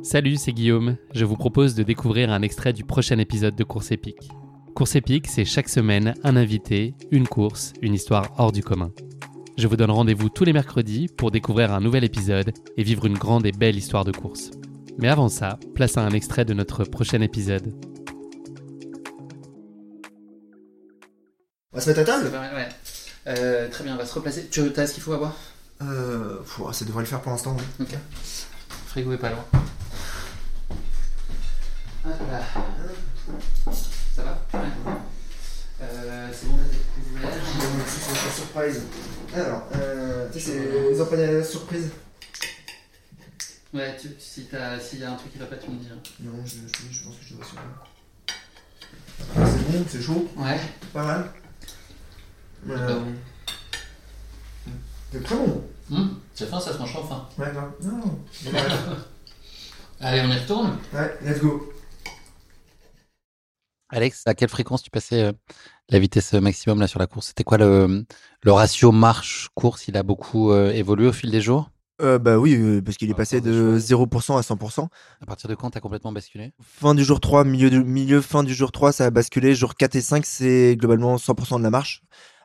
[0.00, 0.96] Salut, c'est Guillaume.
[1.14, 4.30] Je vous propose de découvrir un extrait du prochain épisode de Course épique.
[4.74, 8.90] Course épique, c'est chaque semaine un invité, une course, une histoire hors du commun.
[9.58, 13.18] Je vous donne rendez-vous tous les mercredis pour découvrir un nouvel épisode et vivre une
[13.18, 14.50] grande et belle histoire de course.
[14.96, 17.74] Mais avant ça, place à un extrait de notre prochain épisode.
[21.70, 22.30] On va se mettre à table?
[22.32, 22.68] Ouais.
[23.28, 24.48] Euh, très bien, on va se replacer.
[24.50, 25.36] Tu as ce qu'il faut à boire?
[25.82, 27.54] Euh, pff, Ça devrait le faire pour l'instant.
[27.78, 27.84] oui.
[27.86, 27.92] Ok.
[27.92, 29.44] Le frigo est pas loin.
[34.14, 34.38] Ça va.
[35.82, 37.30] Euh, c'est bon, t'as tes couverts.
[37.32, 37.78] Euh,
[38.24, 38.82] la surprise.
[39.34, 41.90] Alors, euh, tu sais, c'est les empanadas surprise.
[43.74, 45.88] Ouais, tu, si t'as- s'il y a un truc qui va pas, tu me dis.
[45.92, 45.98] hein.
[46.20, 47.56] Non, je, je, je pense que je dois sur
[49.34, 50.60] C'est bon, c'est chaud, Ouais.
[50.92, 51.30] pas mal.
[52.68, 53.00] Euh,
[55.10, 55.64] c'est très bon.
[55.90, 57.28] Hum, c'est fin, ça se mange enfin.
[57.38, 57.72] Ouais, grave.
[57.82, 58.20] Non.
[58.52, 58.62] Ouais,
[60.00, 60.78] Allez, on y retourne.
[60.92, 61.72] Ouais, let's go.
[63.92, 65.32] Alex, à quelle fréquence tu passais euh,
[65.90, 67.28] la vitesse maximum là sur la course?
[67.28, 68.04] C'était quoi le,
[68.42, 71.70] le ratio marche-course Il a beaucoup euh, évolué au fil des jours?
[72.00, 74.88] Euh, bah oui, euh, parce qu'il est Par passé de des 0% à 100%.
[75.22, 76.52] À partir de quand tu as complètement basculé?
[76.62, 79.54] Fin du jour 3, milieu, du- milieu, fin du jour 3, ça a basculé.
[79.54, 82.02] Jour 4 et 5, c'est globalement 100% de la marche.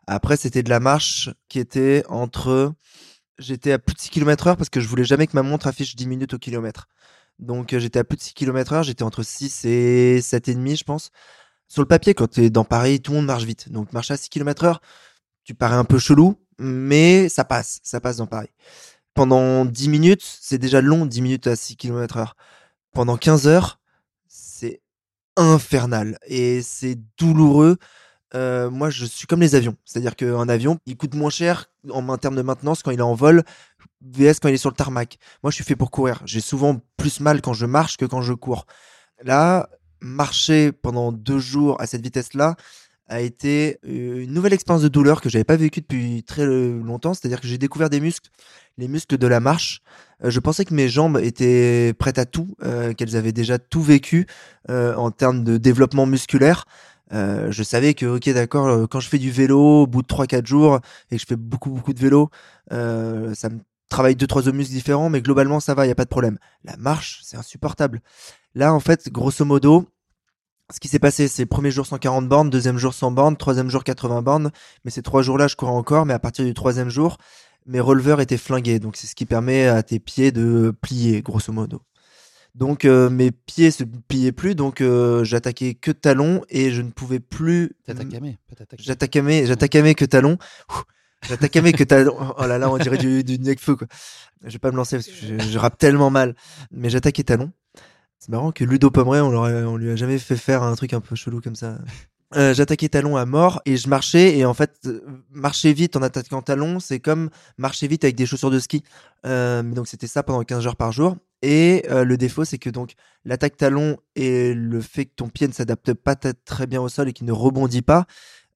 [0.07, 2.73] Après, c'était de la marche qui était entre.
[3.39, 5.67] J'étais à plus de 6 km heure parce que je voulais jamais que ma montre
[5.67, 6.87] affiche 10 minutes au kilomètre.
[7.39, 8.83] Donc, euh, j'étais à plus de 6 km heure.
[8.83, 11.11] J'étais entre 6 et 7,5, je pense.
[11.67, 13.71] Sur le papier, quand tu es dans Paris, tout le monde marche vite.
[13.71, 14.81] Donc, marcher à 6 km heure,
[15.43, 17.79] tu parais un peu chelou, mais ça passe.
[17.83, 18.49] Ça passe dans Paris.
[19.13, 22.35] Pendant 10 minutes, c'est déjà long, 10 minutes à 6 km heure.
[22.93, 23.79] Pendant 15 heures,
[24.27, 24.81] c'est
[25.35, 27.77] infernal et c'est douloureux.
[28.35, 29.75] Euh, moi, je suis comme les avions.
[29.85, 33.13] C'est-à-dire qu'un avion, il coûte moins cher en, termes de maintenance quand il est en
[33.13, 33.43] vol,
[34.01, 35.17] VS quand il est sur le tarmac.
[35.43, 36.21] Moi, je suis fait pour courir.
[36.25, 38.65] J'ai souvent plus mal quand je marche que quand je cours.
[39.23, 39.69] Là,
[40.01, 42.55] marcher pendant deux jours à cette vitesse-là
[43.09, 46.83] a été euh, une nouvelle expérience de douleur que j'avais pas vécue depuis très euh,
[46.83, 47.13] longtemps.
[47.13, 48.29] C'est-à-dire que j'ai découvert des muscles,
[48.77, 49.81] les muscles de la marche.
[50.21, 52.55] Je pensais que mes jambes étaient prêtes à tout,
[52.97, 54.25] qu'elles avaient déjà tout vécu
[54.67, 56.65] en termes de développement musculaire.
[57.13, 60.07] Euh, je savais que, ok, d'accord, euh, quand je fais du vélo au bout de
[60.07, 60.79] 3-4 jours
[61.09, 62.29] et que je fais beaucoup, beaucoup de vélo,
[62.73, 63.59] euh, ça me
[63.89, 66.37] travaille deux, trois muscles différents, mais globalement, ça va, il n'y a pas de problème.
[66.63, 68.01] La marche, c'est insupportable.
[68.55, 69.87] Là, en fait, grosso modo,
[70.73, 73.83] ce qui s'est passé, c'est premier jour 140 bornes, deuxième jour 100 bornes, troisième jour
[73.83, 74.51] 80 bornes,
[74.83, 77.17] mais ces trois jours-là, je courais encore, mais à partir du troisième jour,
[77.65, 81.53] mes releveurs étaient flingués, donc c'est ce qui permet à tes pieds de plier, grosso
[81.53, 81.81] modo.
[82.57, 86.89] Donc euh, mes pieds se pliaient plus, donc euh, j'attaquais que talons et je ne
[86.89, 87.75] pouvais plus.
[87.85, 88.19] T'attaquais.
[88.79, 90.39] J'attaquais j'attaquais que talons.
[91.27, 92.15] J'attaquais que talons.
[92.37, 93.87] Oh là là, on dirait du, du feu quoi.
[94.43, 96.35] Je vais pas me lancer parce que je, je rappe tellement mal.
[96.71, 97.51] Mais j'attaquais talons.
[98.17, 101.15] C'est marrant que Ludo Pomeray, on, lui a jamais fait faire un truc un peu
[101.15, 101.77] chelou comme ça.
[102.35, 104.89] Euh, j'attaquais talons à mort et je marchais et en fait
[105.31, 108.83] marcher vite en attaquant talons c'est comme marcher vite avec des chaussures de ski
[109.25, 112.93] Euh, donc c'était ça pendant 15 heures par jour et le défaut c'est que donc
[113.25, 117.09] l'attaque talon et le fait que ton pied ne s'adapte pas très bien au sol
[117.09, 118.05] et qu'il ne rebondit pas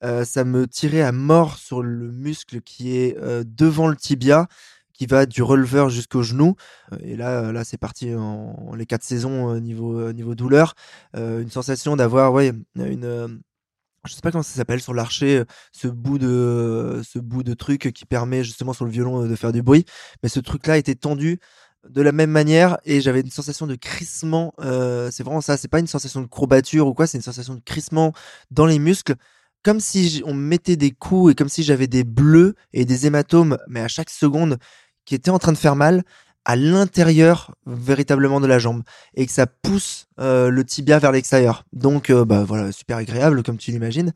[0.02, 3.16] ça me tirait à mort sur le muscle qui est
[3.46, 4.47] devant le tibia
[4.94, 6.56] qui va du releveur jusqu'au genou
[7.02, 10.74] et là là c'est parti en, les quatre saisons niveau niveau douleur
[11.13, 13.42] une sensation d'avoir ouais une
[14.06, 17.92] je sais pas comment ça s'appelle sur l'archer, ce bout de ce bout de truc
[17.94, 19.86] qui permet justement sur le violon de faire du bruit.
[20.24, 21.40] Mais ce truc-là était tendu
[21.90, 24.54] de la même manière et j'avais une sensation de crissement.
[24.60, 25.57] euh, c'est vraiment ça.
[25.57, 27.07] C'est pas une sensation de courbature ou quoi.
[27.07, 28.13] C'est une sensation de crissement
[28.51, 29.16] dans les muscles,
[29.63, 33.07] comme si on me mettait des coups et comme si j'avais des bleus et des
[33.07, 34.57] hématomes, mais à chaque seconde,
[35.06, 36.04] qui étaient en train de faire mal
[36.45, 41.66] à l'intérieur véritablement de la jambe et que ça pousse euh, le tibia vers l'extérieur.
[41.72, 44.13] Donc, euh, bah voilà, super agréable comme tu l'imagines.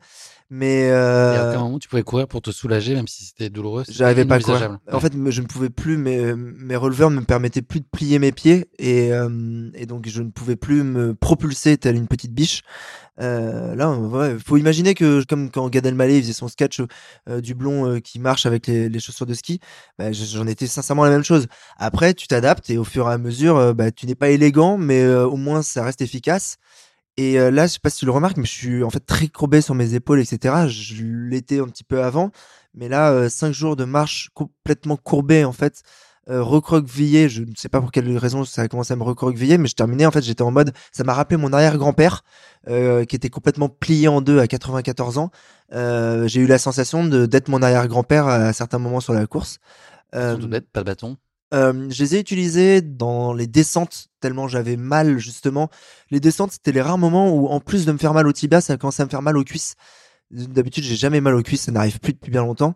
[0.48, 3.50] Mais Et à euh, aucun moment tu pouvais courir pour te soulager, même si c'était
[3.50, 3.84] douloureux.
[3.88, 4.78] J'arrivais pas à courir.
[4.92, 8.18] En fait, je ne pouvais plus, mes, mes releveurs ne me permettaient plus de plier
[8.18, 12.32] mes pieds et, euh, et donc je ne pouvais plus me propulser telle une petite
[12.32, 12.62] biche.
[13.20, 16.82] Euh, là, ouais, faut imaginer que comme quand Gad Elmaleh faisait son sketch
[17.28, 19.60] euh, du blond euh, qui marche avec les, les chaussures de ski,
[19.98, 21.46] bah, j'en étais sincèrement la même chose.
[21.78, 24.76] Après, tu t'adaptes et au fur et à mesure, euh, bah, tu n'es pas élégant,
[24.76, 26.58] mais euh, au moins ça reste efficace.
[27.16, 29.00] Et euh, là, je sais pas si tu le remarques, mais je suis en fait
[29.00, 30.68] très courbé sur mes épaules, etc.
[30.68, 32.30] Je l'étais un petit peu avant,
[32.74, 35.82] mais là, euh, cinq jours de marche complètement courbé, en fait,
[36.28, 37.28] euh, recroquevillé.
[37.28, 39.74] Je ne sais pas pour quelle raison ça a commencé à me recroqueviller, mais je
[39.74, 40.04] terminais.
[40.04, 42.22] En fait, j'étais en mode, ça m'a rappelé mon arrière-grand-père
[42.68, 45.30] euh, qui était complètement plié en deux à 94 ans.
[45.72, 49.58] Euh, J'ai eu la sensation d'être mon arrière-grand-père à certains moments sur la course.
[50.14, 51.16] Euh, bête, pas de bâton.
[51.52, 55.70] Je les ai utilisés dans les descentes tellement j'avais mal justement.
[56.10, 58.60] Les descentes c'était les rares moments où en plus de me faire mal au tibia,
[58.60, 59.74] ça commençait à me faire mal aux cuisses.
[60.30, 62.74] D'habitude j'ai jamais mal aux cuisses, ça n'arrive plus depuis bien longtemps.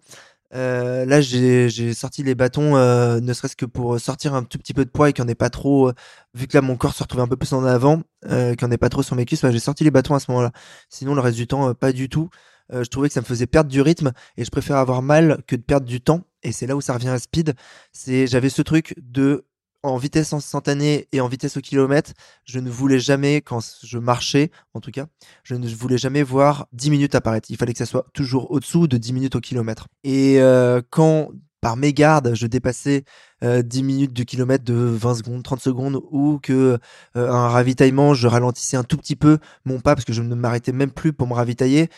[0.53, 4.91] Là j'ai sorti les bâtons, ne serait-ce que pour sortir un tout petit peu de
[4.91, 5.93] poids et qu'il n'y en pas trop.
[6.35, 8.89] vu que là mon corps se retrouvait un peu plus en avant, qu'il n'y pas
[8.89, 10.53] trop sur mes cuisses, j'ai sorti les bâtons à ce moment-là.
[10.89, 12.29] Sinon le reste du temps pas du tout.
[12.73, 15.43] Euh, je trouvais que ça me faisait perdre du rythme et je préfère avoir mal
[15.47, 16.23] que de perdre du temps.
[16.43, 17.55] Et c'est là où ça revient à speed
[17.93, 19.45] c'est j'avais ce truc de
[19.83, 22.13] en vitesse instantanée et en vitesse au kilomètre,
[22.45, 25.07] je ne voulais jamais quand je marchais en tout cas,
[25.43, 27.51] je ne voulais jamais voir 10 minutes apparaître.
[27.51, 29.89] Il fallait que ça soit toujours au-dessous de 10 minutes au kilomètre.
[30.05, 33.05] Et euh, quand par mégarde, je dépassais
[33.45, 36.79] euh, 10 minutes du kilomètre de 20 secondes, 30 secondes, ou que
[37.15, 40.73] un ravitaillement, je ralentissais un tout petit peu mon pas parce que je ne m'arrêtais
[40.73, 41.89] même plus pour me ravitailler.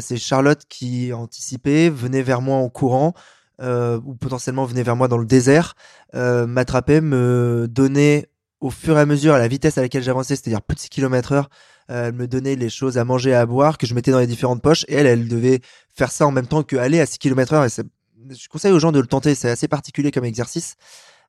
[0.00, 3.14] C'est Charlotte qui anticipait, venait vers moi en courant,
[3.62, 5.74] ou potentiellement venait vers moi dans le désert,
[6.12, 8.28] m'attrapait, me donnait
[8.60, 10.88] au fur et à mesure à la vitesse à laquelle j'avançais, c'est-à-dire plus de 6
[10.88, 11.50] km heure,
[11.88, 14.62] elle me donnait les choses à manger, à boire, que je mettais dans les différentes
[14.62, 15.60] poches, et elle, elle devait
[15.94, 17.64] faire ça en même temps que aller à 6 km heure.
[17.64, 17.86] Et c'est-
[18.30, 20.76] je conseille aux gens de le tenter, c'est assez particulier comme exercice.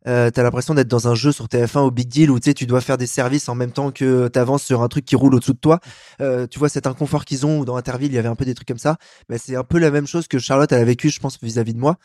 [0.07, 2.81] Euh, t'as l'impression d'être dans un jeu sur TF1 au Big Deal où tu dois
[2.81, 5.59] faire des services en même temps que t'avances sur un truc qui roule au-dessous de
[5.59, 5.79] toi.
[6.21, 8.53] Euh, tu vois cet inconfort qu'ils ont dans Interville il y avait un peu des
[8.53, 8.97] trucs comme ça.
[9.29, 11.73] Mais c'est un peu la même chose que Charlotte elle a vécu je pense vis-à-vis
[11.73, 11.97] de moi.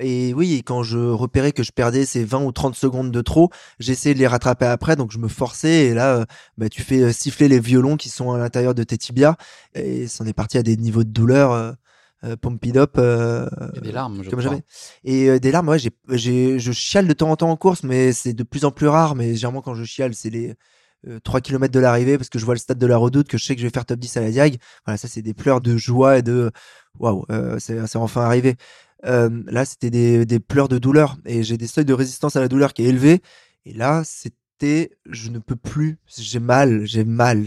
[0.00, 3.50] Et oui, quand je repérais que je perdais ces 20 ou 30 secondes de trop,
[3.80, 6.24] j'essayais de les rattraper après, donc je me forçais, et là, euh,
[6.56, 9.34] bah, tu fais siffler les violons qui sont à l'intérieur de tes tibias,
[9.74, 11.74] et c'en est parti à des niveaux de douleur,
[12.24, 12.36] euh,
[12.76, 14.50] up, euh, a des larmes, je comme crois.
[14.50, 14.62] jamais.
[15.04, 17.82] Et euh, des larmes, ouais, j'ai, j'ai, je chiale de temps en temps en course,
[17.82, 20.54] mais c'est de plus en plus rare, mais généralement quand je chiale, c'est les
[21.06, 23.38] euh, 3 km de l'arrivée, parce que je vois le stade de la redoute, que
[23.38, 24.56] je sais que je vais faire top 10 à la Diag.
[24.84, 26.50] Voilà, ça c'est des pleurs de joie et de,
[26.98, 27.24] waouh,
[27.58, 28.56] c'est, c'est enfin arrivé.
[29.04, 32.48] Là, c'était des, des pleurs de douleur et j'ai des seuils de résistance à la
[32.48, 33.22] douleur qui est élevé.
[33.64, 37.46] Et là, c'était, je ne peux plus, j'ai mal, j'ai mal.